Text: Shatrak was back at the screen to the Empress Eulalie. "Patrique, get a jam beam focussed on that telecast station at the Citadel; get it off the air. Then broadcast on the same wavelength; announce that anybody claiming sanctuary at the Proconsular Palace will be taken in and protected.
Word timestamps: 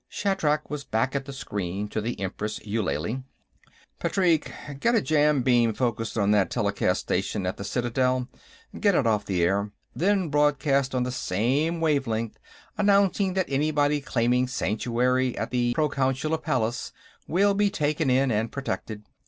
Shatrak 0.09 0.67
was 0.67 0.83
back 0.83 1.15
at 1.15 1.25
the 1.25 1.31
screen 1.31 1.87
to 1.89 2.01
the 2.01 2.19
Empress 2.19 2.59
Eulalie. 2.65 3.21
"Patrique, 3.99 4.51
get 4.79 4.95
a 4.95 4.99
jam 5.01 5.43
beam 5.43 5.75
focussed 5.75 6.17
on 6.17 6.31
that 6.31 6.49
telecast 6.49 6.99
station 7.01 7.45
at 7.45 7.57
the 7.57 7.63
Citadel; 7.63 8.27
get 8.79 8.95
it 8.95 9.05
off 9.05 9.25
the 9.27 9.43
air. 9.43 9.71
Then 9.95 10.29
broadcast 10.29 10.95
on 10.95 11.03
the 11.03 11.11
same 11.11 11.79
wavelength; 11.81 12.39
announce 12.79 13.19
that 13.19 13.45
anybody 13.47 14.01
claiming 14.01 14.47
sanctuary 14.47 15.37
at 15.37 15.51
the 15.51 15.71
Proconsular 15.75 16.39
Palace 16.39 16.91
will 17.27 17.53
be 17.53 17.69
taken 17.69 18.09
in 18.09 18.31
and 18.31 18.51
protected. 18.51 19.03